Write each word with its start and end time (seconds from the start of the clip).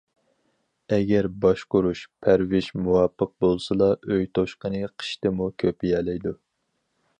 ئەگەر 0.95 1.27
باشقۇرۇش، 1.43 2.01
پەرۋىش 2.27 2.69
مۇۋاپىق 2.87 3.33
بولسىلا، 3.45 3.91
ئۆي 4.09 4.27
توشقىنى 4.39 4.83
قىشتىمۇ 4.91 5.53
كۆپىيەلەيدۇ. 5.65 6.37